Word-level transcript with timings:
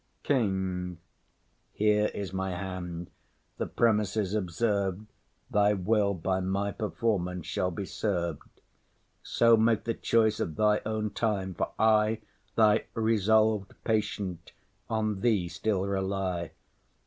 KING. 0.23 0.97
Here 1.73 2.07
is 2.15 2.33
my 2.33 2.55
hand; 2.57 3.11
the 3.59 3.67
premises 3.67 4.33
observ'd, 4.33 5.05
Thy 5.51 5.73
will 5.73 6.15
by 6.15 6.39
my 6.39 6.71
performance 6.71 7.45
shall 7.45 7.69
be 7.69 7.85
serv'd; 7.85 8.61
So 9.21 9.55
make 9.55 9.83
the 9.83 9.93
choice 9.93 10.39
of 10.39 10.55
thy 10.55 10.81
own 10.87 11.11
time, 11.11 11.53
for 11.53 11.73
I, 11.77 12.21
Thy 12.55 12.85
resolv'd 12.95 13.75
patient, 13.83 14.53
on 14.89 15.19
thee 15.21 15.47
still 15.47 15.83
rely. 15.85 16.53